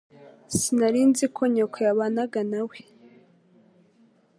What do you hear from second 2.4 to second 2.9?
nawe.